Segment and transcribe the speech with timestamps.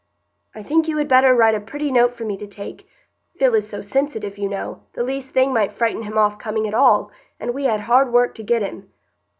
[0.55, 2.89] "I think you had better write a pretty note for me to take;
[3.37, 6.73] Phil is so sensitive, you know, the least thing might frighten him off coming at
[6.73, 8.91] all, and we had hard work to get him.